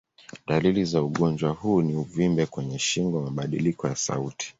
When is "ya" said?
3.87-3.95